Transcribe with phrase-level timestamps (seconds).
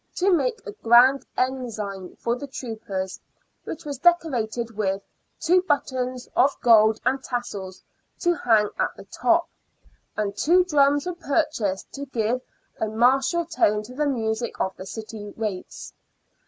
[0.15, 3.19] to make a grand" ensign" for the troopers,
[3.65, 5.03] which was decorated with"
[5.39, 7.83] two buttons of gold, and tassells
[8.17, 8.33] 38 SIXTEENTH CENTURY BRISTOL.
[8.33, 9.49] to hang at the top,"
[10.17, 12.41] and two drums were purchased to give
[12.79, 15.93] a martial tone to the music of the city waits.